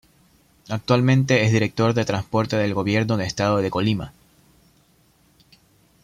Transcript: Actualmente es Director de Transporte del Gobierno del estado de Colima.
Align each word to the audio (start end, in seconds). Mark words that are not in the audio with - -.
Actualmente 0.67 1.43
es 1.43 1.51
Director 1.51 1.93
de 1.93 2.05
Transporte 2.05 2.57
del 2.57 2.73
Gobierno 2.73 3.17
del 3.17 3.27
estado 3.27 3.57
de 3.57 3.69
Colima. 3.69 4.13